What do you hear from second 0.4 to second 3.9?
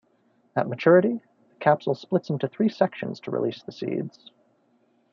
At maturity, the capsule splits into three sections to release the